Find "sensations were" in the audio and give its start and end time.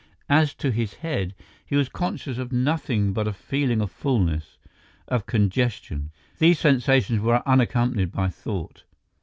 6.57-7.47